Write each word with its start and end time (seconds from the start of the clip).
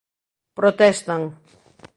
Protestan. 0.57 1.21